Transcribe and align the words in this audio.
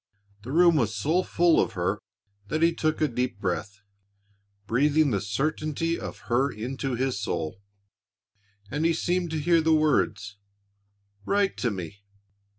The 0.41 0.51
room 0.51 0.77
was 0.77 0.95
so 0.95 1.21
full 1.21 1.61
of 1.61 1.73
her 1.73 1.99
that 2.47 2.63
he 2.63 2.73
took 2.73 2.99
a 3.01 3.07
deep 3.07 3.39
breath, 3.39 3.81
breathing 4.65 5.11
the 5.11 5.21
certainty 5.21 5.99
of 5.99 6.21
her 6.21 6.51
into 6.51 6.95
his 6.95 7.19
soul. 7.19 7.61
And 8.71 8.83
he 8.83 8.93
seemed 8.95 9.29
to 9.29 9.39
hear 9.39 9.61
the 9.61 9.75
words, 9.75 10.37
"Write 11.23 11.55
to 11.57 11.69
me." 11.69 11.99